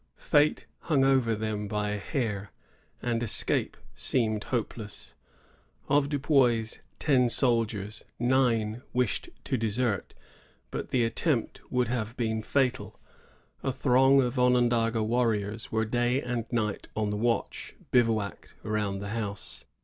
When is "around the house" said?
18.65-19.65